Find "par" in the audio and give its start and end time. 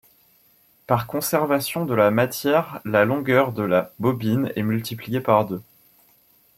0.87-1.05, 5.21-5.45